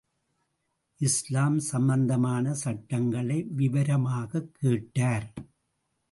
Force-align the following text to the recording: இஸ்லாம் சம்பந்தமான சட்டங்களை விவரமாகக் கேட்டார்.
இஸ்லாம் 0.97 1.59
சம்பந்தமான 1.59 2.53
சட்டங்களை 2.53 3.43
விவரமாகக் 3.43 4.53
கேட்டார். 4.53 5.33